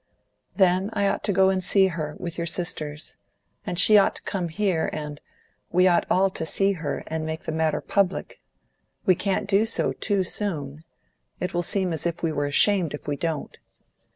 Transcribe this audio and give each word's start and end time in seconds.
"Then 0.55 0.89
I 0.93 1.07
ought 1.07 1.23
to 1.25 1.31
go 1.31 1.51
and 1.51 1.63
see 1.63 1.85
her, 1.89 2.15
with 2.17 2.35
your 2.39 2.47
sisters; 2.47 3.17
and 3.67 3.77
she 3.77 3.99
ought 3.99 4.15
to 4.15 4.23
come 4.23 4.49
here 4.49 4.89
and 4.91 5.21
we 5.71 5.87
ought 5.87 6.07
all 6.09 6.31
to 6.31 6.43
see 6.43 6.71
her 6.71 7.03
and 7.05 7.23
make 7.23 7.43
the 7.43 7.51
matter 7.51 7.81
public. 7.81 8.41
We 9.05 9.13
can't 9.13 9.47
do 9.47 9.63
so 9.67 9.93
too 9.93 10.23
soon. 10.23 10.83
It 11.39 11.53
will 11.53 11.61
seem 11.61 11.93
as 11.93 12.07
if 12.07 12.23
we 12.23 12.31
were 12.31 12.47
ashamed 12.47 12.95
if 12.95 13.07
we 13.07 13.15
don't." 13.15 13.59